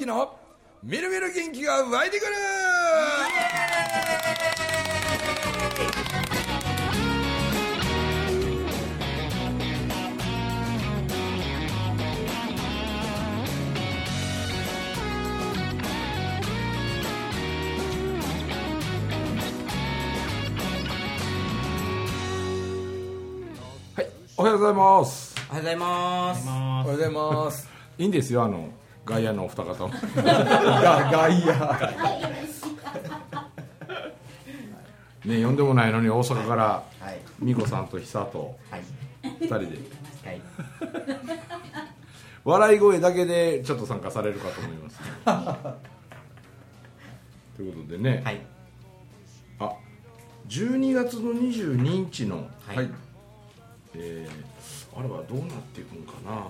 [0.00, 0.34] 之の
[0.82, 2.32] みるみる元気が湧いてくる。
[23.94, 24.06] はい
[24.38, 25.34] おはようございます。
[25.50, 26.48] おはようございます。
[26.48, 27.68] おはようございます。
[27.98, 28.79] いいんですよあの
[29.10, 31.52] 外野のお二方もが外野
[35.24, 37.20] ね呼んでもないのに大阪からはい。
[37.42, 38.82] 美子さんと久とはい。
[39.40, 39.70] 二人では
[40.32, 40.40] い。
[42.44, 45.00] 笑い声だけでちょっと参加されるかと思います
[47.56, 48.40] ということでね、はい。
[49.58, 49.72] あ
[50.48, 51.76] 12月の22
[52.10, 52.88] 日の、はい
[53.94, 54.50] えー
[54.96, 56.46] あれはどうなっていくんかな、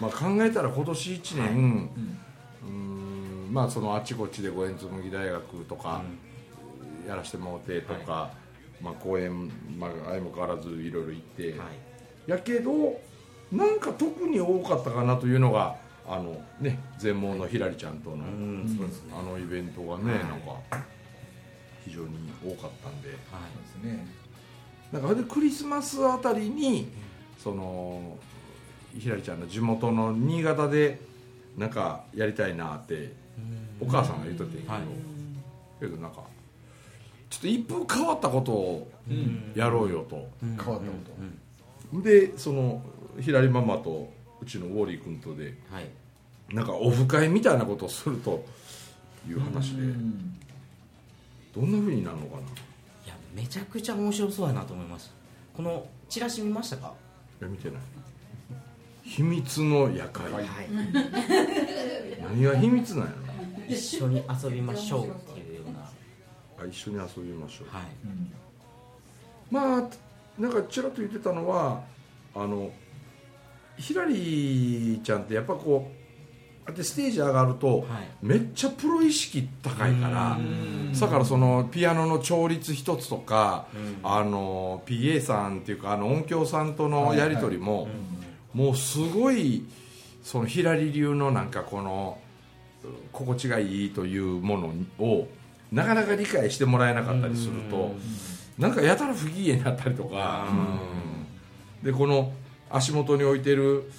[0.00, 1.90] まあ、考えたら今年1年、
[2.64, 3.52] うーん。
[3.52, 6.02] まあそのあっちこっちで五円紬大学とか
[7.06, 8.30] やらしてもうてとか、
[8.82, 11.66] まあ、公演、まあ、相も変わらずいろいろ行って、は
[12.26, 12.30] い。
[12.30, 13.00] やけど
[13.50, 19.14] なんか特に多かったかなというのがあのね全盲のひらりちゃんとの、うん、そうですね。
[19.18, 20.24] あのイベントがね、はい。
[20.24, 20.84] なんか
[21.84, 23.08] 非常に多かったんで。
[23.08, 23.16] はで
[23.66, 24.06] すね。
[24.92, 26.90] なんかでクリスマスあたりに
[27.38, 28.16] その
[28.98, 31.00] ひらりちゃんの地元の新潟で
[31.56, 33.12] なんかやりたいなって
[33.80, 34.82] お母さんが言っとってんけど、はい。
[35.80, 36.22] けどなんか
[37.30, 38.90] ちょっと一風変わったことを
[39.54, 40.20] やろうよと、い。
[40.42, 40.80] 変わったこ
[41.92, 42.02] と。
[42.02, 42.82] でその
[43.20, 45.86] ひらりママとうちのウォーリー君とではい。
[46.54, 48.44] なんかオフ会みたいなことをすると
[49.28, 50.38] いう話で、うん。
[51.54, 52.40] どんなふうになるのかな。
[52.40, 55.12] いや、めちゃくちゃ面白そうやなと思います。
[55.54, 56.94] このチラシ見ましたか？
[57.40, 57.80] いや見てない
[59.08, 60.44] 秘密の夜会、はい。
[62.22, 63.12] 何が秘密なんや
[63.66, 65.78] 一緒に遊びましょうっていうような。
[65.78, 67.84] ろあ一緒に遊びましょう、はい。
[68.04, 68.32] うん
[69.50, 69.82] まあ
[70.38, 71.82] なんかちらっと言ってたのは
[72.34, 72.70] あの
[73.78, 77.86] ひらりちゃんってやっぱこうあってステージ上がると、はい。
[78.20, 87.88] めっちゃプロ意識高いからうんだからそのピアノの調律一つとか、うんあの PA さんっていうかあの音響さんとのやり取りも、
[88.54, 89.64] もうすごい
[90.22, 92.18] そのひらり流のなんかこの
[93.12, 95.28] 心地がいいというものを
[95.72, 97.94] なかなか理解してもらえなかったりすると
[98.58, 100.48] なんかやたら不機嫌になったりとか、
[101.82, 101.86] うん。
[101.86, 102.32] でこの
[102.70, 103.90] 足元に置いてる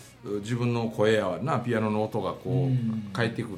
[0.41, 3.09] 自分の声やなピアノの音がこう、うん。
[3.13, 3.57] 返ってくる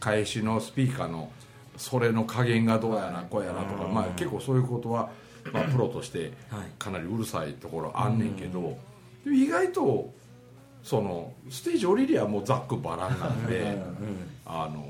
[0.00, 1.30] 返しのスピーカーの
[1.76, 5.10] それの加減がどうやなこうやなとか、まあ、結構そういうことは、
[5.52, 6.66] まあ、プロとしてはい。
[6.78, 8.78] かなりうるさいところあんねんけど、
[9.26, 10.12] 意外と
[10.82, 13.78] そのステージ降りりゃもうざっくばらんなんでうん。
[14.44, 14.84] あの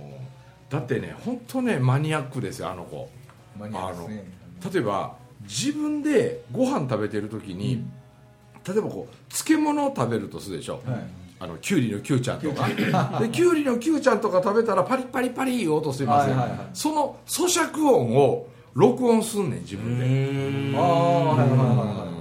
[0.70, 3.10] だってね本当ねマニアックですよあの子。
[3.58, 4.24] マニアですね。
[4.72, 7.84] 例えば自分でご飯食べてる時に、
[8.66, 11.00] 例えばこう漬物を食べるとするでしょ、はい。
[11.40, 12.68] あのきゅうりのきゅうちゃんとか。
[13.18, 16.36] できゅうりのきゅうちゃんとか食べたらパリパリパリいう音してますよ、
[16.72, 22.11] その咀嚼音を録音すんねん自分で、ああはいはいはいはい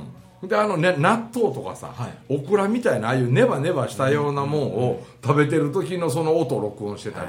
[0.44, 2.14] であの、ね、納豆とかさ、はい。
[2.30, 7.28] オクラみたいなああいうネバネバしたようなもんを食べてる時のその音を録音してたり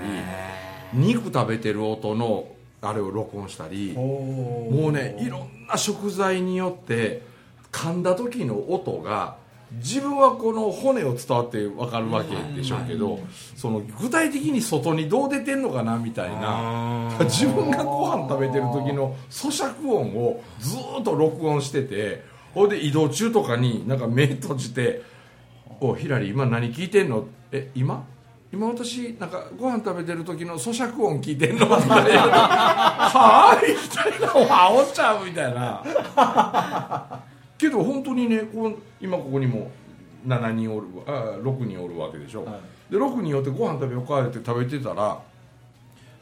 [0.94, 2.48] 肉食べてる音の
[2.80, 7.22] あれを録音したりもうねいろんな食材によって
[7.70, 9.36] 噛んだ時の音が
[9.78, 13.18] 自分はこの骨を伝わって分かるわけでしょうけど、
[13.56, 22.22] その具体的に外にどう出てんのかなみたいな自分がご飯食べてる時の咀嚼音をずーっと録音してて
[22.54, 25.02] ほいで移動中とかになんか目閉じて
[25.80, 28.04] 「おヒラリー今何聞いてんのえ今？
[28.52, 34.34] 今私なんかご飯食べてる時の咀嚼音聞いてんの?」 みたいな「はあ?」みたいな
[34.70, 35.82] 「おっちゃう」みたいな。
[37.56, 39.70] けど本当にねこう今ここにも
[40.26, 42.52] 7人おるあ6人おるわけでしょ、は
[42.90, 42.93] い。
[42.93, 45.19] で6人おってご飯食べようかって食べてたら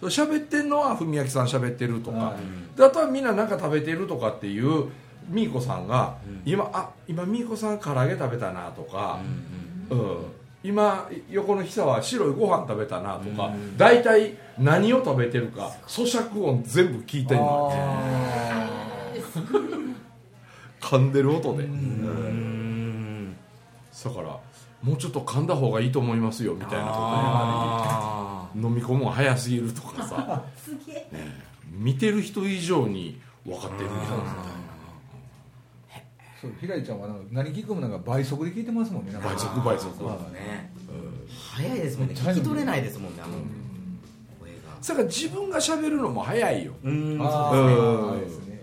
[0.03, 2.79] 喋ってんのは文明さん喋ってるとか、はい。
[2.79, 4.87] であとはみんななんか食べてるとかっていう
[5.31, 9.21] みーこさんが、今あ今みーこさん唐揚げ食べたなとか、
[9.91, 10.17] うん
[10.63, 17.73] 今横の久は白いご飯食べたなとか、大体何を食べてるか咀嚼音全部聞いてんの
[20.81, 23.37] 噛んでる音で、うん。
[24.05, 24.39] だから
[24.83, 30.43] もうちょっと噛んだ方がいいと思いますよみたいなこと言ったあり飲み込むのが早すぎるとかさ、
[31.11, 31.11] ね
[31.71, 34.60] 見てる人以上に分かってるみたいな
[36.41, 39.13] そうひらりちゃんはなんか何聞くもなんか倍速で聞いてますもんね。
[39.23, 39.91] 倍速倍速。
[40.33, 40.73] ね。
[41.53, 42.15] 早いですもんね。
[42.15, 43.35] 聞き取れないですもんねあの
[44.41, 44.79] 声が。
[44.81, 46.73] だから自分が喋るのも早いよ。
[46.83, 47.21] うーん。
[47.21, 48.63] あそうですね。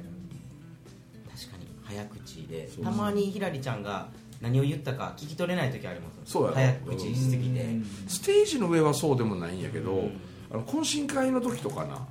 [1.36, 2.70] 確かに早口で。
[2.84, 4.10] たまにひらりちゃんが
[4.42, 6.56] 何を言ったか聞き取れない時ありますそうやろ。
[6.56, 7.66] 早口しすぎて。
[8.08, 10.10] ステージの上はそうでもないんやけど、
[10.50, 12.08] あの懇親会の時とかな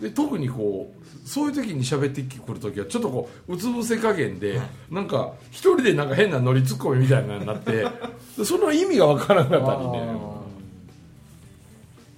[0.00, 4.68] で特にこうそういう時に喋ってくる時はちょっとこううつ伏せ加減で、はい。
[4.90, 7.86] なんか一人でなんか変なノリツッコミみたいなのになって
[8.38, 10.06] でその意味がわからなかったりね。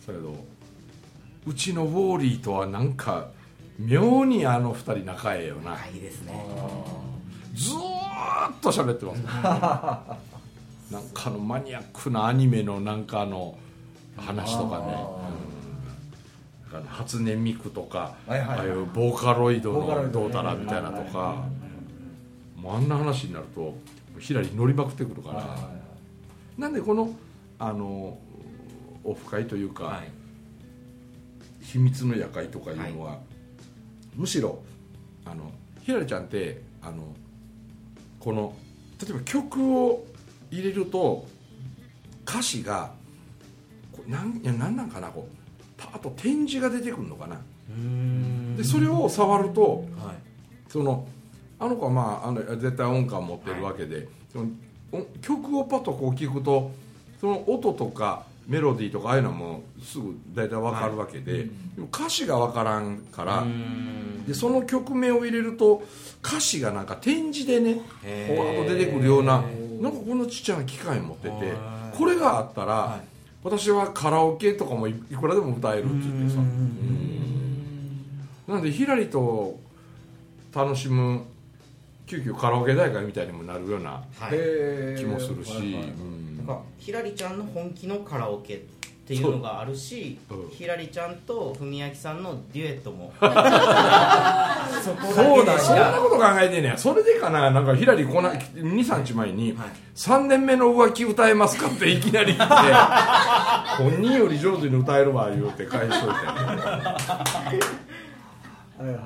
[0.06, 0.34] だけど
[1.46, 3.28] うちのウォーリーとはなんか
[3.78, 5.72] 妙にあの二人仲ええよな。
[5.72, 6.44] はいいいですね。
[7.54, 7.80] ずーっ
[8.60, 9.22] と喋ってます
[10.92, 13.56] なんかのマニアックなアニメのなんかの
[14.16, 14.84] 話とかね
[16.88, 18.58] 初音ミクとか、はいはいはい。
[18.58, 21.44] ああいうボーカロイドのどうたらみたいなとか、
[22.56, 23.76] もうあんな話になると
[24.18, 25.56] ひらり乗りまくってくるから、
[26.56, 27.14] なんでこの
[27.58, 28.18] あの
[29.02, 30.20] オフ会というか、はい。
[31.62, 33.18] 秘密の夜会とかいうのは、
[34.16, 34.60] むしろ
[35.24, 35.52] あの
[35.82, 37.14] ひらりちゃんってあの
[38.18, 38.54] この
[39.00, 40.04] 例えば曲を
[40.50, 41.26] 入れると
[42.26, 42.92] 歌詞が
[43.92, 45.39] こうなんいやなんなんかなこう
[45.80, 47.40] パーッと展示が出てくるのかな。
[48.56, 50.16] でそれを触るとはい。
[50.68, 51.06] その
[51.58, 54.48] あの子はまああの絶対音感持ってるわけで、その
[54.92, 56.70] お曲をパッとこう聞くと
[57.20, 63.44] その音とかメロディーとかああいうのはもうすぐ大体わかるわけで,、でも歌詞がわからんから、
[64.26, 65.82] でその曲名を入れると
[66.24, 67.80] 歌詞がなんか展示でね
[68.28, 69.42] ほわっと出てくるような
[69.80, 71.52] なんかこんなちっちゃな機械持ってて
[71.96, 73.10] これがあったら、はい
[73.42, 76.40] 私はカラオケとかもいくらでも歌えるって言ってさ。
[76.40, 77.20] うーん。
[78.46, 79.58] なんでひらりと
[80.52, 81.22] 楽しむ
[82.06, 84.02] 急遽カラオケ大会みたいにもなるようなは
[84.32, 88.54] いへー気もするし、はいうんなんかひらりちゃんの本気のカラオケ。
[88.54, 88.79] って
[89.14, 90.18] いうのがあるし、
[90.50, 93.12] ひらりちゃんと文明さんのデュエットも。
[94.82, 96.78] そこそうだそんなかこと考えてんねや。
[96.78, 99.68] それでかななんかひらりこな23日前に、はい。
[99.94, 102.54] 3年目の浮気歌えますか?」っていきなり言って
[103.78, 106.16] 「本人より上手に歌えるわ」言うて返しといて。
[108.80, 108.96] はいはい。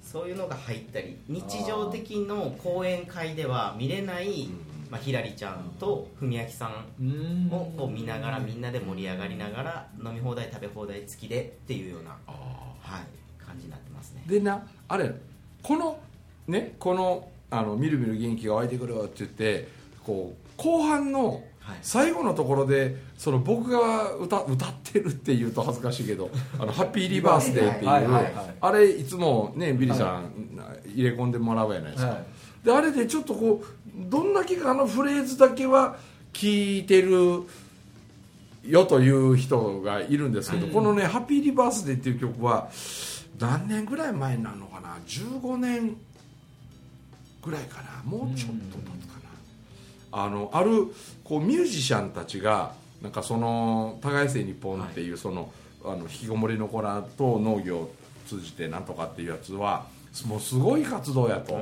[0.00, 4.48] そういうのが入ったり日常的の講演会では見れない、
[4.90, 12.16] まあ、ひらりちゃんと文明さんうんをこう見ながらみんなで盛り上がりながら飲み放題食べ放題付きでっていうような、は
[13.00, 14.24] い、感じになってますね。
[14.26, 15.12] でなあれ
[15.62, 15.98] この
[16.46, 19.68] ねこのあの「みるみる元気が湧いてくるわ」って言って
[20.04, 21.78] こう後半のはい。
[21.82, 27.90] 最後のところでその僕が歌歌ってるっていうと恥ずかしいけど「あの Happy Re Birthday」っていう、
[28.58, 30.32] あれいつもねビリーさん、
[30.86, 32.24] 入れ込んでもらうじゃないですか、はい
[32.64, 33.78] であれでちょっとこう
[34.10, 35.96] どんだけかあのフレーズだけは
[36.32, 37.44] 聞いてる
[38.64, 42.70] よという人がいるんですけど、このね「Happy Re Birthday」っていう曲は
[43.38, 45.96] 何年ぐらい前になるのかな？15年
[47.42, 48.02] ぐらいかな？
[48.04, 49.14] もうちょっと経つか
[50.12, 50.88] な、あのある
[51.24, 55.52] こうミュージシャンたちがなんかその「互い性日本」っていうその、
[55.84, 57.94] あの引きこもりの子らと農業を
[58.26, 59.86] 通じてなんとかっていうやつは
[60.26, 61.60] もうすごい活動やと。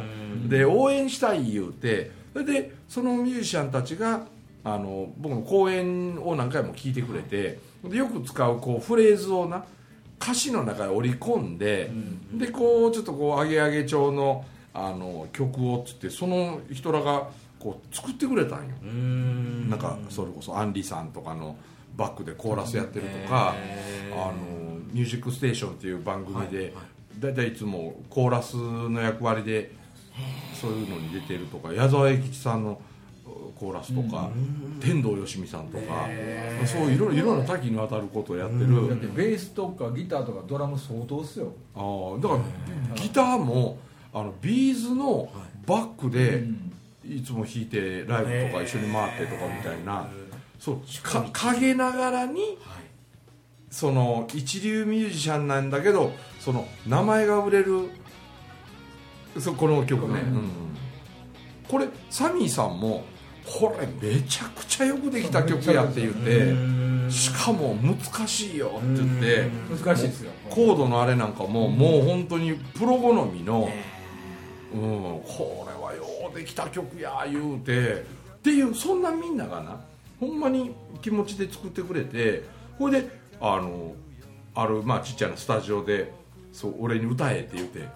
[0.49, 4.27] で応援したい言うてそれでそのミュージシャンたちが
[4.65, 9.65] あの僕の講演を何回も聞いてくれてでよく使うこうフレーズをな
[10.21, 11.91] 歌詞の中に織り込んで、
[12.33, 19.71] でこうちょっとこう上げ上げ調のあの曲をっつってその人らがこう作ってくれたんよ、ん。
[19.71, 21.57] なんかそれこそアンリさんとかの
[21.97, 24.23] バックでコーラスやってるとか「へー。
[24.23, 24.33] あの
[24.93, 26.75] ミュージックステーション」っていう番組で、
[27.21, 29.73] はいはいだいたいいつもコーラスの役割で
[30.61, 32.81] そういうのに出てるとか矢沢永吉さんの
[33.59, 34.31] コーラスとか
[34.81, 36.09] 天童よしみさんとか
[36.67, 38.89] そういろいろな多岐にわたることをやってる。
[38.89, 41.53] だってベースとかギターとかドラム相当っすよ。
[41.75, 43.79] あーだからギターも
[44.13, 45.31] あのビーズの
[45.67, 46.45] バックで
[47.05, 50.07] いつも弾いてライブとか一緒に回ってとかみたいな。
[50.59, 52.86] そうか陰ながらにはい
[53.77, 57.91] その一流ミュージシャンなんだけどその名前が売れる
[59.39, 60.49] そこの曲ね、うん。
[61.69, 63.05] これサミーさんも
[63.45, 69.51] これめちゃくちゃよくできた曲やって言ってしかも難しいよって言って
[69.85, 70.31] 難しいですよ。
[70.49, 73.69] コードのあれなんかももう本当にプロ好みの、
[74.73, 78.05] うん、これはようできた曲や言うてっ
[78.41, 79.79] ていうそんなみんながな
[80.19, 83.95] ほんまに気持ちで作ってくれてほいであの
[84.55, 86.13] あるまあちっちゃなスタジオで
[86.53, 87.89] そう俺に歌えって言うてはい。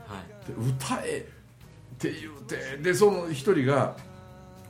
[0.47, 1.26] で歌え
[1.94, 3.97] って言うてでその一人が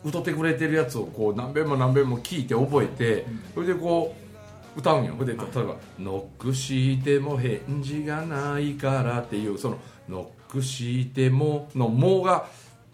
[0.05, 5.15] 歌ってくれてるやつをこう何遍も何遍も聞いて覚えてそれでこう歌うんよ。
[5.25, 12.47] で例えば「ノックしても返事がないから」っていうその「ノックしても」の「も」が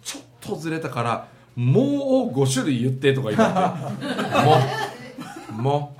[0.03, 4.43] ちょっとずれたから「も」を5種類言ってとか言って
[5.53, 5.97] 「も」「も」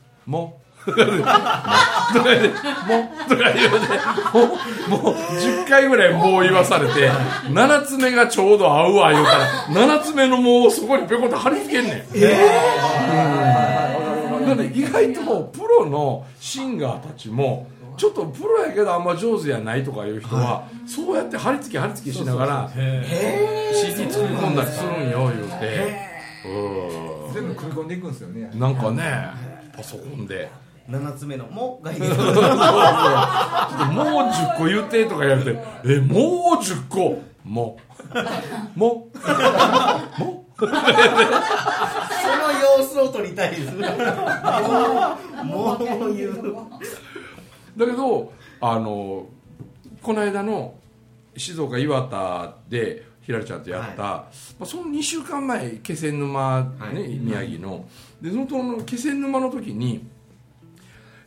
[0.26, 2.58] 「も」とか言って、もう、
[3.28, 3.86] とか言うて、
[4.90, 7.10] もう、もう、10回ぐらいもう言わされて、
[7.48, 12.04] 7つ目がちょうど合うわ言うから、7つ目のもうそこにペコって貼り付けんねん。
[12.14, 13.94] え
[14.46, 26.14] なんで意外ともプロのシンガーたちも、ちょっとプロやけどあんま上手やないとかいう人は、そうやって貼り付け貼り付けしながら、CD 作り込んだりするんよ、言うて。
[27.32, 29.30] 全部組み込んでいくんですよねなんかね、
[29.76, 30.50] パソコンで。
[30.88, 32.10] 7つ目の「も」がいいもう
[34.28, 37.22] 10個言ってとか言われて、え、もう10個？
[37.44, 37.76] も。
[38.76, 39.08] う、 も。
[39.12, 39.18] う、
[40.20, 40.44] も。
[40.58, 40.78] う、その様
[42.82, 43.74] 子を撮りたいです。
[45.44, 45.74] も うも
[46.06, 46.56] う言う。
[47.76, 49.26] だけど、あの、
[50.02, 50.74] この間の
[51.36, 54.28] 静岡岩田で、ひらりちゃんとやった、ま
[54.60, 57.08] あ、その2週間前気仙沼ね、はい。
[57.18, 57.86] 宮城の。
[58.20, 60.06] でそのとの気仙沼の時に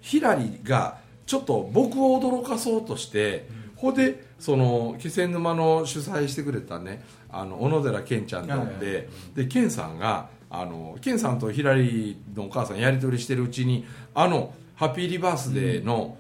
[0.02, 16.18] ひらりがちょっと僕を驚かそうとして、ほんでその気仙沼の主催してくれたねあの小野寺健ちゃんとはいで、で健さんがあの健さんとひらりのお母さんやり取りしてるうちにあの「ハッピーリバースデー」の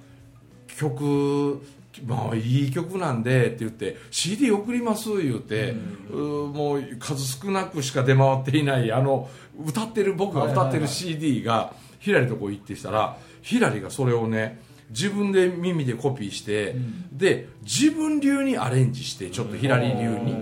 [0.67, 1.61] 曲、
[2.05, 5.75] まあ、いい曲なんでって言って CD 送ります言うて、
[6.11, 9.29] うーもう数少なくしか出回っていないあの
[9.65, 13.17] 歌ってる僕が歌ってる CD がひらりとこ行ってしたら
[13.47, 16.75] ひらりがそれをね自分で耳でコピーして、
[17.11, 20.35] で自分流にアレンジしてちょっとひらり流に、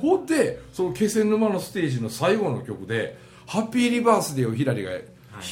[0.00, 5.02] ほんでその気仙沼のステージの最後の曲で「ハッピーリバースデー」をひらりが弾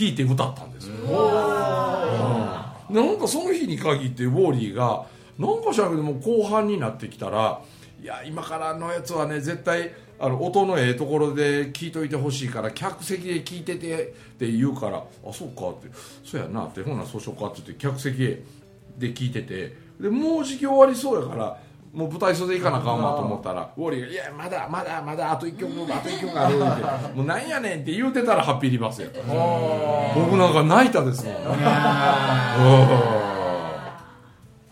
[0.01, 2.95] いて歌ったんですよ、うん。
[2.95, 5.07] なんかその日に限ってウォーリーが
[5.39, 7.61] なんかしらんけどもう後半になってきたら
[8.03, 14.06] いや今からのやつはね絶対あの音のええところで聞いといてほしいから客席で聞いててっ
[14.38, 15.88] て言うからあそうかって。
[16.25, 21.58] そうやなってほなそうしようかって言って客席で聞いててでもう時期終わりそうやから
[21.92, 26.64] もう舞台袖行かなあかんわと思ったらウォーリーが「いやまだまだまだあと1曲あと1曲ある」って
[27.16, 29.20] 「もうなんやねん」って言うてたらハッピーリバースやった
[30.14, 31.35] 僕なんか泣いたですもん。
[31.35, 31.38] う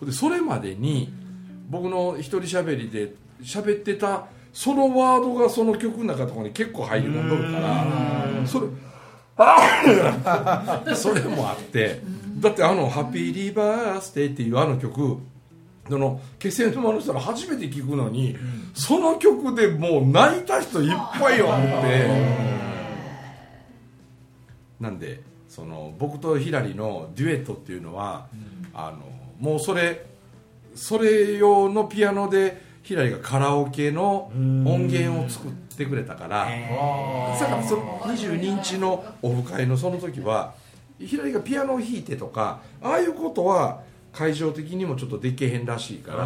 [0.05, 0.07] ん。
[0.07, 1.13] でそれまでに
[1.71, 7.85] 僕の一人喋りで喋ってたそのワードがその曲の中とかに結構入り込んどるから
[8.47, 8.69] それ
[10.95, 12.01] それもあって
[12.39, 15.19] だってあの「ハッピーリバースデー」っていうあの曲
[15.89, 18.35] その気仙沼の人ら初めて聞くのに、
[18.73, 21.49] その曲でもう泣いた人いっぱいよっ
[21.83, 22.09] て
[24.81, 28.29] なんでその僕とひらりのデュエットっていうのは、
[28.73, 29.01] あの
[29.39, 30.07] もうそれ
[30.75, 36.47] それ用のピアノでひらりがカラオケの音源を作ってくれたから
[37.41, 40.55] だからその22日のオフ会のその時は
[41.01, 43.81] ひらりがピアノを弾いてとかああいうことは
[44.13, 46.25] 会場的にもちょっとできへんらしいから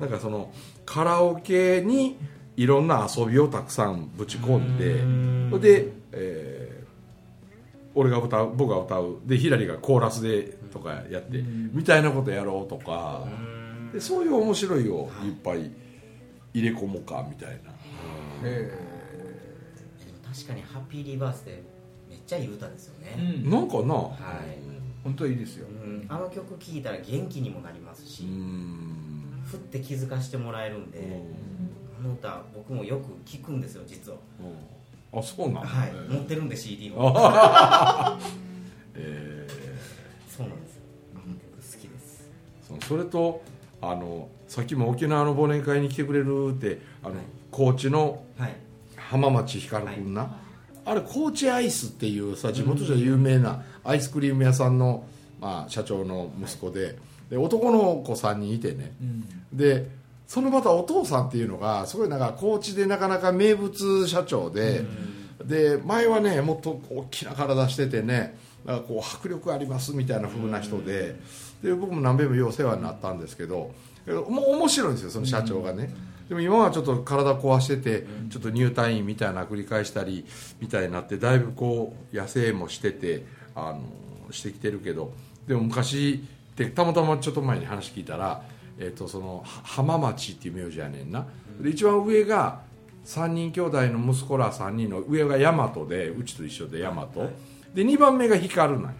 [0.00, 0.10] なん。
[0.10, 0.52] かその
[0.84, 2.18] カラオケに
[2.56, 4.76] いろんな遊びをたくさんぶち込ん
[5.52, 6.74] でで、えー
[7.96, 11.38] 俺が歌う僕が歌うでひらりがコーラスでとかやって
[11.72, 13.24] みたいなことやろうとか。
[13.92, 15.70] でそういう面白いをいっぱい
[16.54, 17.72] 入れ込もうかみたいな。
[18.44, 18.70] え
[20.24, 21.54] 確かに「ハッピーリバースデー」
[22.10, 23.50] めっちゃいい歌ですよえね、うん。
[23.50, 24.58] なんかな、はい。
[25.02, 25.66] 本当いいですよ。
[25.68, 26.06] うん。
[26.08, 29.42] あの曲聴いたら元気にもなりますし、うーん。
[29.44, 31.20] ふって気づかしてもらえるんで、
[31.98, 34.18] あの歌僕もよく聴くんですよ実は。
[35.12, 37.14] あそうなんだ、はい、ね持ってるんで CD も。
[38.94, 39.46] え
[40.28, 40.82] そうなんですよ。
[41.14, 42.30] あの曲好きです。
[42.88, 43.42] それと
[43.80, 47.14] あのさっきも沖縄の忘年会に来てくれるってあの、
[47.50, 48.56] 高知のはい。
[48.96, 50.36] 浜町光君な、
[50.84, 55.04] あれ高知アイスっていうさ地元じゃ有名なアイスクリーム屋さんの、
[55.40, 56.96] まあ、社長の息子で
[57.30, 58.92] で男の子3人いてね。
[59.00, 59.24] うん。
[59.52, 59.88] で
[60.26, 64.84] そのまたお父さんっていうのがすごいなんか高知でなかなか名物社長で、
[65.44, 71.16] で前はねもっと大きな体しててねなんかこう迫力ありますみたいな風な人で
[71.62, 73.70] で僕も何べんもようお世話になったんですけど
[74.06, 75.94] もう面白いんですよその社長がね、
[76.28, 80.24] でも今はちょっと体壊しててちょっと入退院みたいな繰り返したり
[80.60, 83.72] みたいになってだいぶこう野生もしててあ
[84.26, 85.12] のしてきてるけど。
[85.46, 86.22] でも昔
[86.54, 88.42] ってたまたまちょっと前に話聞いたら、
[88.78, 91.26] えっとそのは浜町っていう名字やねんな。
[91.60, 92.60] で一番上が
[93.04, 97.06] 3人兄弟の息子ら3人の上が大和でうちと一緒で大和、
[97.74, 98.94] で2番目が光なん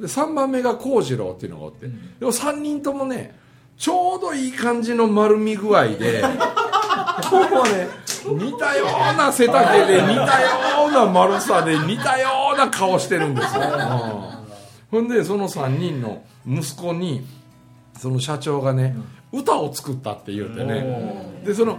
[0.00, 1.92] で3番目が幸次郎っていうのがおって、で
[2.26, 3.38] も3人ともね
[3.76, 6.22] ちょうどいい感じの丸み具合で
[7.30, 7.88] ほぼね。
[8.24, 10.48] 似たような背丈で似たよ
[10.88, 13.66] うな丸さで似たような顔してるんですよ、う
[14.96, 17.26] んほんでその3人の息子に
[17.98, 18.96] その社長がね、
[19.32, 21.42] 歌を作ったって言うてね。
[21.44, 21.78] でその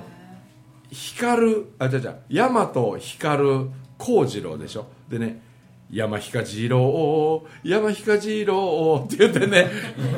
[0.91, 4.85] 光るあじゃじゃ大和光る幸次郎でしょ。
[5.09, 5.41] でね
[5.91, 9.69] 山彦次郎山彦次郎って言ってね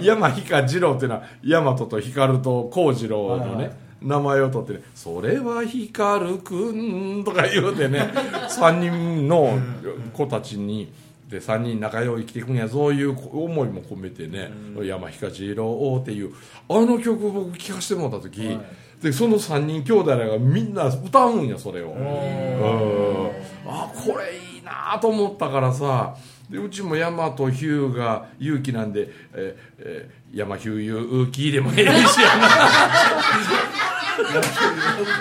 [0.01, 3.71] 山彦次郎っていうのは大和と光と幸次郎のね、
[4.01, 8.11] 名前を取ってね「それは光くん」とか言うてね
[8.49, 9.57] 3人の
[10.13, 10.91] 子たちに
[11.29, 14.49] で3人仲良い生きていくんやそういう思いも込めてね
[14.81, 16.31] 「山彦次郎」っていう
[16.69, 18.57] あの曲僕聴かせてもらった時、
[19.01, 21.89] でその3人兄弟らがみんな歌うんやそれを。
[21.89, 21.97] うん。
[23.69, 24.46] あこれいい
[24.93, 26.15] なと思ったからさ
[26.49, 31.89] でうちも山とヒューが勇気なんで、えーえー山ヒュー勇気でもええし
[32.21, 32.49] やな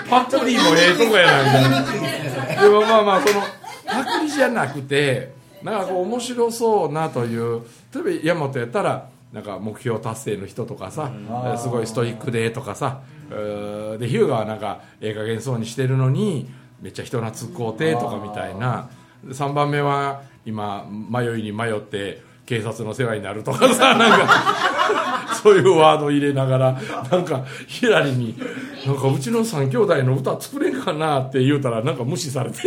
[0.09, 3.41] パクリもええとこやなみたいなでもまあまあその
[3.85, 5.31] パクリじゃなくて
[5.63, 7.61] なんかこう面白そうなという
[7.93, 11.11] 例えば大和やったらなんか目標達成の人とかさ、
[11.57, 16.49] すごいストイックでとかさ、でヒューガはなんかええ加減そうにしてるのに
[16.81, 18.89] めっちゃ人懐っこうてとかみたいな。
[18.89, 26.81] で3番目は今迷いに迷って警察の世話になるとかさなんかそういうワード入れながら
[27.11, 28.35] なんかヒラリに
[28.85, 32.59] 「なんかうちの3兄弟の歌作れんかな」って言うたらなんか無視されて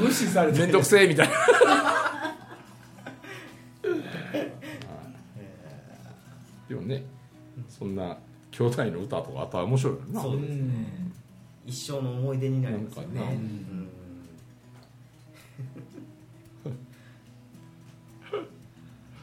[0.00, 1.34] 無視されて面倒くせえみたいな
[6.68, 7.04] でもね
[7.68, 8.16] そんな
[8.52, 10.22] 兄弟の歌とかあったら面白いよな。
[10.22, 11.12] そうですね。
[11.66, 13.20] 一生の思い出になりますよね。
[13.20, 13.36] なんかな。
[13.36, 13.88] うん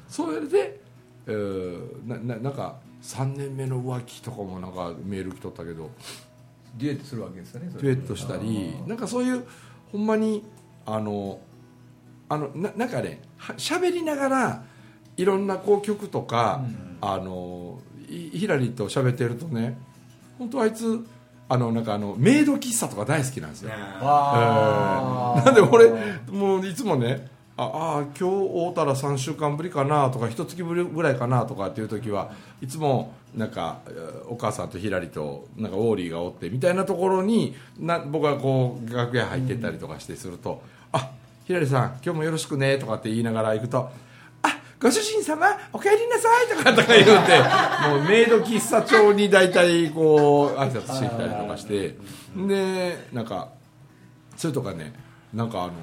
[0.08, 0.82] それで、
[1.28, 5.89] えーなななんか3年目の浮気とかもなんかメール来とったけど
[6.78, 9.45] デュエットするわけですよねデュエットしたりなんかそういう
[9.91, 10.43] ほんまに
[10.86, 11.39] あの
[12.28, 14.63] あのななんかねは喋りながら
[15.17, 16.62] いろんなこう曲とか、
[17.02, 19.78] あのひヒラリーと喋ってるとね
[20.38, 21.06] 本当あいつ
[21.51, 25.41] あのなんかあのメイド喫茶とか大好きなんですよ、あ。
[25.41, 25.89] ーなんで俺
[26.31, 32.31] もういつもねああ今日会うたら3週間ぶりかなとか一月ぶりぐらいかなとかっていう時は
[32.62, 40.62] いつもなんかえーお母さんとひらりとなんかオーリーがおってみたいなところにな僕がこう楽屋入ってったりとかしてすると
[40.93, 41.09] 「あ
[41.45, 44.09] ひらりさん今日もよろしくね」とかって言いながら行くと「あ
[44.81, 47.39] ご主人様お帰りなさい」とかとか言うて
[47.89, 51.95] もうメイド喫茶帳に大体こう挨拶してきたりとかして
[52.35, 53.49] でなんか
[54.37, 54.93] それとかね
[55.33, 55.73] なんかあの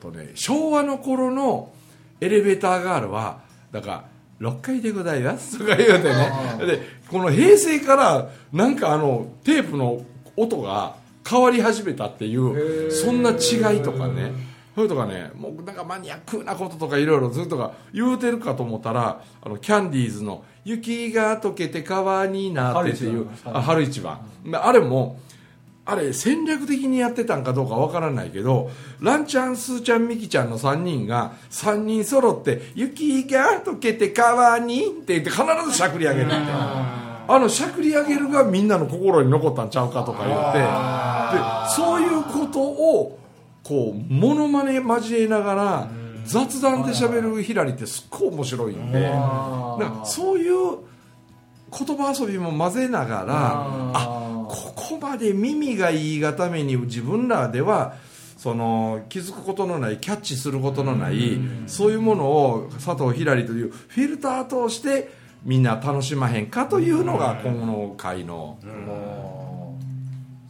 [0.00, 1.72] とね昭和の頃の
[2.20, 4.04] エレベーターガールはだか
[4.40, 6.32] ら6階でございますとか言うてね。
[6.66, 10.02] でこの平成からなんかあのテープの
[10.36, 10.96] 音が
[11.28, 14.32] 変わり始めたっていうそんな違いとかね
[14.74, 24.20] それとかねもうなんかマニアックなこととかいろいろずっとか言うてるかと思ったらあのキャンディーズの「雪が溶けて川になって」っていう春一番
[24.52, 25.20] あれも
[25.86, 36.34] あれ戦略的にやってたんかどうかわからないけどランちゃんスーちゃんミキちゃんの3人が3人揃って「雪が溶けて川に」って言って必ずしゃくり上げるって
[37.26, 41.04] あのしゃくり上げるがみんなの心に残ったんちゃうかとか言って。
[41.34, 43.18] でそういうことを
[43.64, 45.88] こうモノマネ交えながら
[46.24, 49.18] 雑談で喋るひらりってすっごい面白いんでなん
[50.00, 50.78] かそういう
[51.76, 57.94] 言葉遊びも混ぜながらああここまで耳がいいがために自分らでは
[58.36, 65.10] その気づくことのないキャッチすることのないそういうものを佐藤ひらりというフィルター通して
[65.44, 68.58] みんな楽しまへんかというのが今後の回の。
[68.62, 68.66] い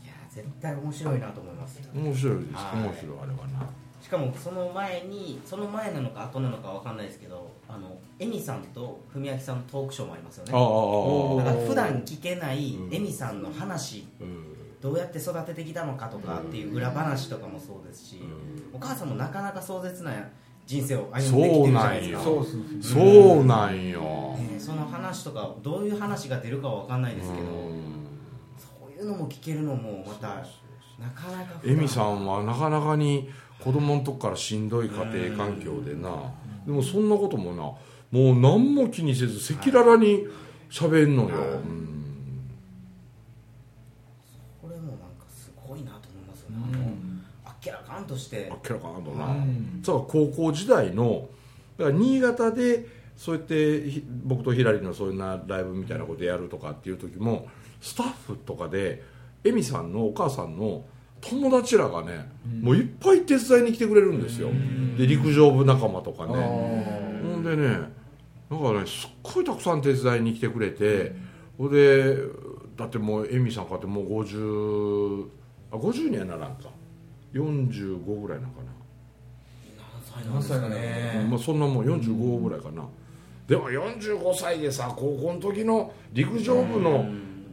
[0.06, 1.53] や絶対面白いなと思います
[1.94, 2.54] 面白いです。
[2.54, 2.82] はい。
[2.82, 3.66] 面白いあれはな。
[4.02, 10.52] しかもその前にその前なのか後なのかわかんないですけどあのエミさんと文明さんのトークショーもありますよね。
[10.52, 14.54] だから普段聞けないうんエミさんの話うん。
[14.82, 18.20] どうやって育ててきたのかとかっていう裏話とかもそうですし
[18.70, 20.12] お母さんもなかなか壮絶な
[20.66, 22.20] 人生を歩んできてるじゃないですか。
[22.22, 22.44] そ
[22.82, 24.02] そうなんよ。
[24.36, 27.44] ねその話とかどういう話が出るかは分かんないですけど
[28.58, 30.44] そういうのも聞けるのもまた
[30.98, 31.76] なかなか普段。
[31.76, 33.28] エミさんはなかなかに
[33.60, 36.32] 子供の時からしんどい家庭環境でな。
[36.66, 37.62] でもそんなこともな。
[37.62, 40.26] もう何も気にせず赤裸々に
[40.70, 41.48] 喋んのよ、はい。
[41.48, 42.50] うん。
[44.62, 45.24] これもなんか
[48.04, 49.82] ンとしてあっけらかんとな、うん。
[49.82, 51.28] 高校時代の
[51.78, 57.48] だから新潟でそうやってひ僕とひらりのそういうなライブみたいなことやるとかっていう時も
[57.80, 59.02] スタッフとかで
[59.44, 60.84] エミさんのお母さんの
[61.20, 62.28] 友達らがね、
[62.60, 64.50] もういっぱい手伝いに来てくれるんですよ、
[64.96, 66.32] で陸上部仲間とかね、
[67.22, 67.78] ほんでね
[68.50, 71.14] なんかねすっごいたくさん手伝いに来てくれて、
[71.56, 72.16] ほんで
[72.76, 75.28] だってもうエミさんかってもう50
[75.72, 76.70] あ50にはならんか。
[77.32, 78.70] 45ぐらいなんかな。
[80.22, 81.26] 何歳なんですかね。
[81.28, 82.84] まあ、そんなもん45ぐらいかな、
[83.48, 87.06] でも45歳でさ高校の時の陸上部の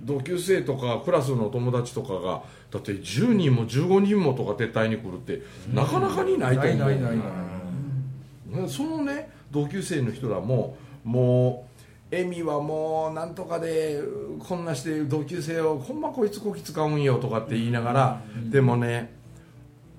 [0.04, 5.42] 同級生とかクラスの友達とかがだって10人も15人もとか撤退に来るって
[5.74, 11.68] なかなかにないと思う、ないないないそのね同級生の人らもも
[12.12, 14.02] うエミはもうなんとかで
[14.40, 19.14] こんなして同級生をほんまこいつこき使うんよとかって言いながら、でもね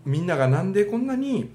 [0.04, 1.50] みんながなんでこんなに、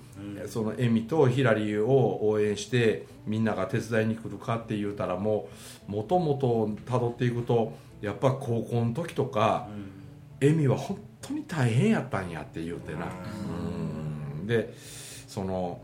[0.47, 5.47] そのエミとヒラリーを応援してみんなが手伝いに来るかって言うたらも
[5.87, 9.67] うもともとたどっていくとやっぱ高校の時とか、
[10.41, 13.07] エミは本当に大変やったんやって言うてな、
[14.39, 14.47] うん。
[14.47, 14.73] で
[15.27, 15.81] その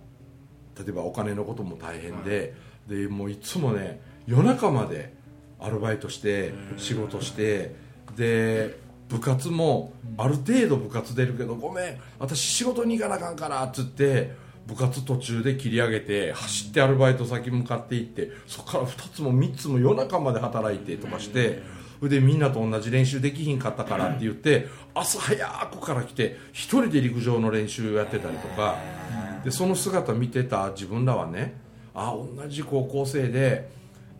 [0.77, 2.53] 例えばお金のことも大変で,、
[2.87, 5.13] でもういつもね夜中まで
[5.59, 7.75] アルバイトして仕事して
[8.15, 14.33] で部活もある程度部活出るけどごめん私仕事に行かなあかんからっつって
[14.65, 21.61] 部活途中で切り上げて走ってアルバイト先向かっていってそこから2つも3つも夜中まで働いてとかして
[22.03, 28.75] それでみんなと同じ練習できひんかったからって言って朝早くから来て1人で陸上の練習やってたりとか。
[29.45, 31.53] でその姿見てた自分らはね
[31.93, 33.69] あ同じ高校生で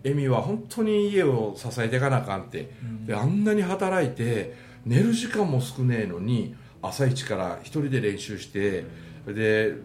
[0.06, 2.72] エミは本当に家を支えていかなあかんって、
[3.06, 8.86] であんなに働いて寝る時間も少ねえのに朝一から一人で練習して
[9.28, 9.76] で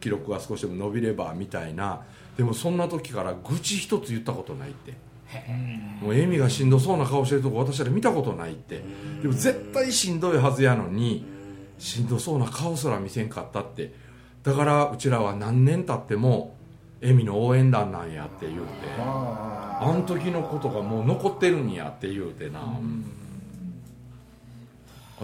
[0.00, 2.02] 記録が少しでも伸びればみたいな。
[2.36, 4.92] でもそんな時から愚痴一つ言ったことないって
[6.00, 8.82] もうエミがしんどそうな顔してるとこ私ら見たことないって。
[9.22, 11.24] でも絶対しんどいはずやのに
[11.78, 13.92] しんどそうな顔すら見せんかったって。
[14.42, 16.56] だからうちらは何年経っても
[17.02, 18.68] エミの応援団なんやって言うて。
[18.98, 22.62] ああの時のことがもう残ってるんやって言うてな、あ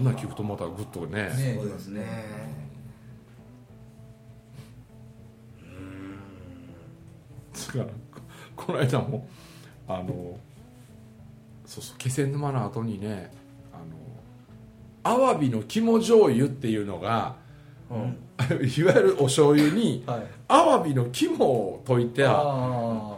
[0.01, 1.25] んなん聞くとまたグッとね。
[1.25, 2.67] ねそうですね。
[7.67, 7.91] だからこ
[8.57, 9.29] この間も
[9.89, 10.39] あの
[11.65, 13.31] そうそう気仙沼の後にね
[13.73, 17.37] あのアワビの肝醤油っていうのが
[17.91, 18.19] うん。
[18.79, 20.27] いわゆるお醤油にはい。
[20.49, 23.17] アワビの肝を溶いてあ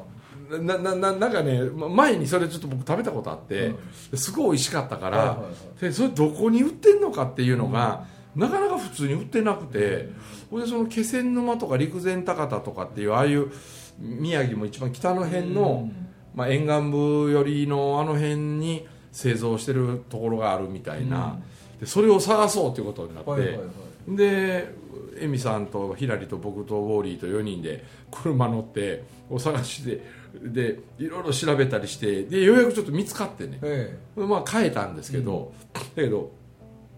[0.51, 3.75] ななななんかねま前にそれちょっと僕食べたことあって、
[4.15, 5.81] すごい美味しかったから、はいはいはい。
[5.81, 10.09] でそれどこに売ってんのかっていうのが、なかなか普通に売ってなくて、
[10.51, 13.51] ほんでその気仙沼とか陸前高田とかっていうああいう
[13.99, 15.91] 宮城も一番北の辺の、
[16.38, 21.40] まあ、沿岸部寄りのあの辺に製造してるところがあるみたいな、
[21.81, 23.64] でそれを探そうということになって、はいはいは
[24.09, 24.16] い。
[24.16, 24.72] で
[25.20, 30.01] エミさんとヒラリと僕とウォーリーと4人で車乗ってお探しで
[30.40, 36.31] でいろいろ調べたりしてでようやくちょっと見つかってね、えまあ変えたんですけど、だけど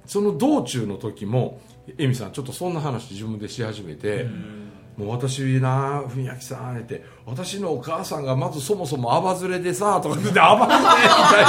[0.05, 1.63] その道中の時も
[1.97, 4.27] エミさんちょっとそんな話自分でし始めて、
[5.01, 11.45] もう私な文明さんって私のお母さんがまずそもそもアバズレでさとか言ってアバズレみたい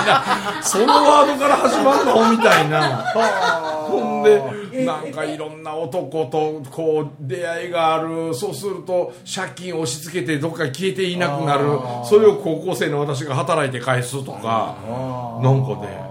[0.56, 2.32] な そのワードから始まるの？
[2.32, 3.04] みたいな。
[3.92, 4.42] ほんで
[4.86, 8.34] なんかいろんな男とこう出会いがある。
[8.34, 11.66] そうすると借金押し付けてどっか消えていなくなる。
[12.06, 14.76] それを高校生の私が働いて返すとか。
[15.44, 16.02] なんかね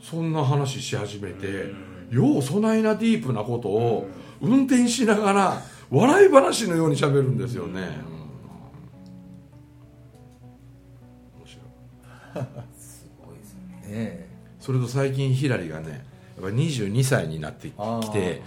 [0.00, 1.72] そんな話し始めて
[2.10, 4.06] ようそないなディープなことを
[4.40, 7.84] 運転しながら笑い話のように喋るんですよね、うん。
[11.40, 11.62] 面白
[12.42, 12.44] い。
[12.78, 13.38] すごい。
[13.38, 13.54] です
[13.88, 14.28] ね
[14.60, 16.06] それと最近ひらりがね
[16.40, 18.12] やっぱ22歳になってきあー。
[18.12, 18.42] て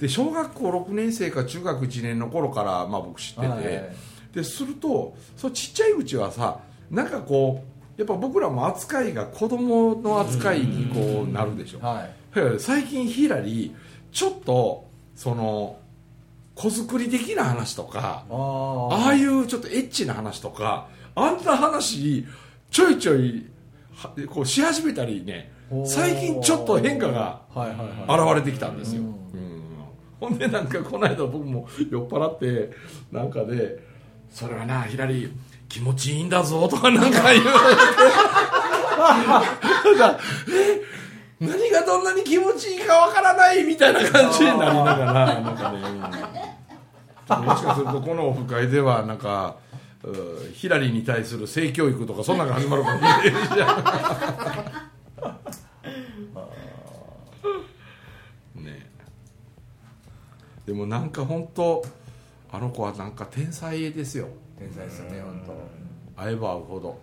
[0.00, 3.96] で小学校6年生か中学1年の頃から、まあ、僕知ってて、はい
[4.36, 7.64] でするとそうちっちゃいうちはさなんかこ
[7.96, 12.60] うやっぱ僕らも扱いが子供の扱いにこうなるでしょ、はい。
[12.60, 13.74] 最近ヒラリ
[14.12, 15.78] ちょっとその
[16.56, 18.94] 子作り的な話とかあー。
[18.94, 22.26] ああいうちょっとエッチな話とかあんな話
[22.70, 23.46] ちょいちょい
[23.94, 25.52] はこうし始めたりね
[25.84, 27.42] 最近ちょっと変化が
[28.08, 29.02] 現れてきたんですよ、
[30.20, 32.70] ほんでなんかこの間僕も酔っ払って
[33.10, 33.80] なんかで
[34.30, 35.32] 「それはなひらり
[35.68, 37.44] 気持ちいいんだぞ」とかなんか言う
[38.96, 40.95] なんかえ
[41.40, 45.86] 何がどんなに気持ちいいかわからないみたいな感じになりながら なんかね、
[47.28, 49.56] もしかするとこのオフ会ではなんか
[50.02, 53.72] うヒラリーに対する性教育とかそんなのが始まるかもしれないじゃ
[58.56, 58.62] ん。
[58.64, 58.90] ね。
[60.64, 61.84] でもなんか本当
[62.52, 64.28] あの子はなんか天才ですよ。
[64.58, 65.42] 天才ですよね本
[66.16, 66.98] 会えば会うほど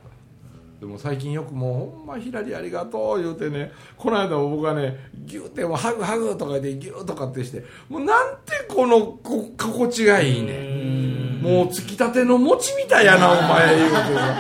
[0.83, 11.39] でも最近よくもうほんまひらりありがとう言うてねこの間も僕はねギューってハグハグとかでギューとかってしてもうなんてこのこ心地がいいね。
[11.41, 14.35] もうつきたての餅みたいやなお前言うてさ。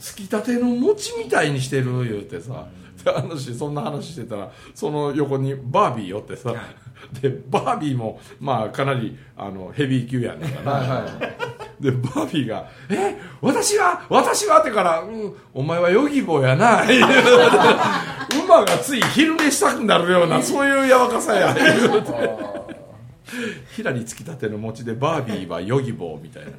[0.00, 2.66] つきたての餅みたいにしてる言うてさ。
[3.04, 6.52] であのしそんな話してたらその横にバービー寄ってさ。
[7.22, 11.06] でバービーもまあかなりあのヘビー級やねんかな、はいは
[11.44, 11.47] い
[11.80, 21.54] でバービーが「え私は私は?」ってから「うんお前はヨギボーやな」言 う馬がつい昼寝したくなるようなそういうやわかさや。
[21.54, 22.12] 言うて
[23.72, 26.50] ひらりつきたての餅でバービーはヨギボーみたいな。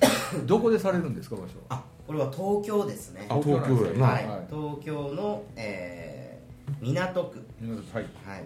[0.46, 3.26] どこでされるんですか場所あこれは東京ですね。
[3.28, 4.46] あ東京やな、はい、はい。
[4.48, 6.28] 東京の、えー
[6.80, 7.38] 港区
[7.92, 8.04] はい。
[8.26, 8.44] はい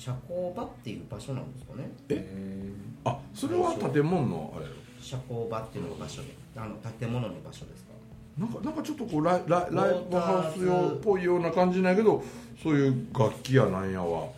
[0.00, 1.90] 社交場っていう場所なんですかね。
[2.08, 2.72] え？
[3.04, 4.64] あそれは建物のあれ
[4.98, 7.90] 社交場っていうのが場所であの建物の場所ですか？
[8.38, 12.24] なんかなんかちょっとこうライライライブハウス用っぽいような感じなんやけど
[12.62, 14.28] そういう楽器やなんやわ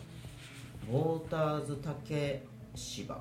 [0.91, 2.43] ウォーターズ竹
[2.75, 3.17] 芝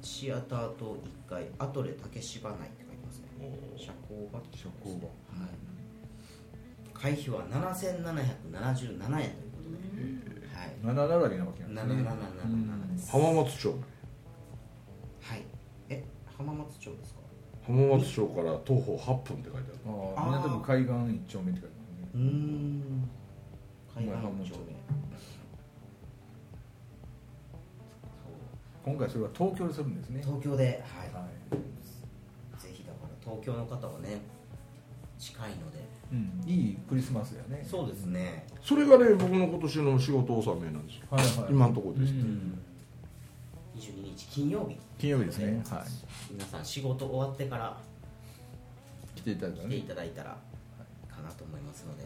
[0.00, 0.96] シアターと
[1.28, 3.52] 1階アトレ竹芝内って書いてますね。
[3.76, 5.08] 社交場って社交場。
[5.08, 5.12] は
[5.46, 5.50] い。
[6.94, 8.30] 会費は7777円
[8.96, 10.31] ということで、
[10.62, 10.76] はい。
[10.82, 11.86] 七並びなわけなんです。
[11.86, 13.70] ね7777です浜松町。
[15.20, 15.42] はい。
[15.88, 16.04] え
[16.38, 17.20] 浜松町ですか？
[17.66, 19.94] 浜松町から徒歩8分って書いてある。
[20.16, 22.08] ああ港区海岸一丁目って書いてますね。
[22.14, 23.08] うーん
[23.94, 24.72] 海岸一丁目。
[28.84, 30.20] 今回それは東京でするんですね。
[30.24, 31.12] 東京で、はい。
[31.14, 32.60] はい。
[32.60, 34.20] ぜひだから東京の方はね
[35.18, 35.78] 近いので
[36.12, 36.42] うん。
[36.46, 37.66] いいクリスマスやね。
[37.68, 38.46] そうですね。
[38.62, 41.06] それがね僕の今年の仕事納めなんですよ。
[41.10, 41.50] はいはい。
[41.50, 42.58] 今のところです、うん。
[43.76, 44.76] 22日金曜日。
[44.98, 45.62] 金曜日ですね。
[45.70, 45.82] はい。
[46.30, 47.76] 皆さん仕事終わってから
[49.16, 50.36] 来ていただいた来ていねただいたら
[51.08, 52.04] かなと思いますので、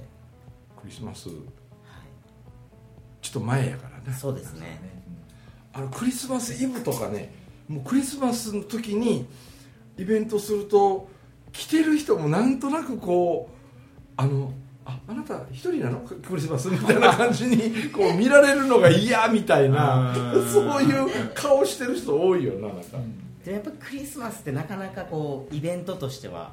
[0.81, 1.29] クリスマス。
[1.29, 1.35] は
[3.21, 4.15] ちょっと前やからい、ね。
[4.15, 4.97] そうですね。
[5.73, 7.35] あのクリスマスイブとかね
[7.69, 9.27] もうクリスマスの時に
[9.99, 11.11] イベントすると
[11.53, 13.56] 来てる人もなんとなくこう
[14.17, 14.53] あの
[14.85, 15.99] ああなた一人なの？
[16.01, 20.15] ククリスマスみたいな感じにこう見られるのが嫌みたいな
[20.53, 22.99] そういう顔してる人多いよななんか、
[23.45, 26.53] でやっぱクリスマスってなかなかこうイベントとしては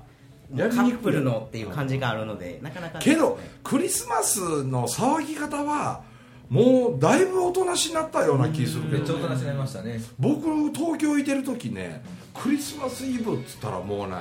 [0.53, 0.91] やりにくい。
[0.93, 6.01] カップルのっていう感じがあるのでなかなかけどクリスマスの騒ぎ方は
[6.49, 10.01] もうだいぶおとなしになったような気するけど、ね、めっちゃおとなしになりましたね。
[10.19, 14.15] 僕東京いてる時ねクリスマスイブっつったらもうね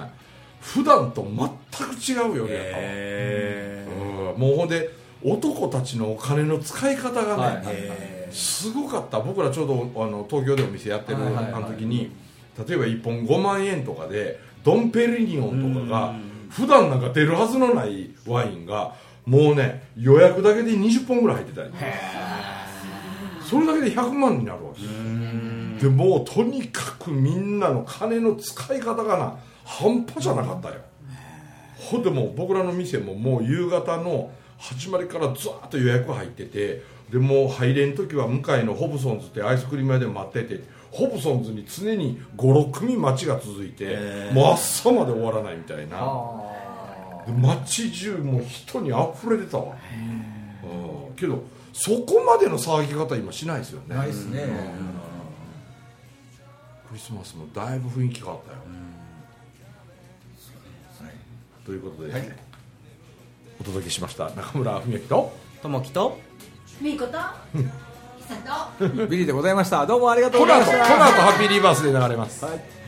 [0.61, 3.87] 普段と全く違うよね、
[4.35, 4.41] うん。
[4.41, 4.91] もうほんで
[5.25, 8.35] 男たちのお金の使い方がね、はい。
[8.35, 9.21] すごかった。
[9.21, 11.53] 僕らちょうどあの東京でお店やってるはいはいはい。
[11.55, 12.11] あの時に
[12.67, 16.15] 例えば1本5万円とかでドンペリニオンとかが
[16.51, 21.71] 普段なんか出るはずのないワインがもうね予約だけで20本ぐらい入ってたり
[23.43, 24.83] それだけで100万になるわけ
[25.83, 30.77] でもうとにかくみんなの金の使い方がな半端じゃなかったよ
[31.91, 45.99] ほんでもう僕らの店ももう夕方の始まりからずーっと予約入っててでもう入れん時は向かいのホブソンズってアイスクリーム屋で待っててホブソンズに常に56組待ちが続いてもう朝まで終わらないみたいな。
[46.01, 46.53] あ
[47.27, 49.77] で街中もう人に溢れてたわ。
[50.65, 51.17] うん。
[51.17, 51.43] けど
[51.73, 53.95] そこまでの騒ぎ方今しないですよね。
[53.95, 54.43] あないっすね。
[56.89, 58.59] クリスマスもだいぶ雰囲気変わったよ、
[61.65, 62.13] ということで、
[63.61, 66.19] お届けしました中村文明とともきと
[66.81, 67.13] みーこと
[69.07, 69.87] ビリーでございました。
[69.87, 70.83] どうもありがとうございました。
[70.85, 72.82] この後ハッピーリバースで流れます、はい